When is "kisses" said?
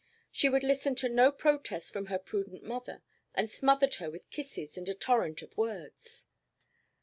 4.31-4.75